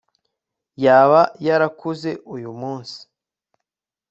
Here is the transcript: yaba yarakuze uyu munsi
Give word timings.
yaba 0.85 1.21
yarakuze 1.45 2.11
uyu 2.35 2.49
munsi 2.59 2.99